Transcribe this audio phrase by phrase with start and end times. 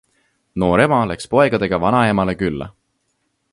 [0.61, 2.71] Noor ema läks poegadega vanaemale külla.